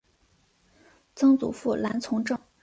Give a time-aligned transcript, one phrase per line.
[1.13, 2.39] 曾祖父兰从政。